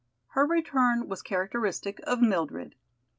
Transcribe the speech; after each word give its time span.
Her 0.29 0.47
return 0.47 1.07
was 1.07 1.21
characteristic 1.21 1.99
of 2.07 2.23
Mildred. 2.23 2.73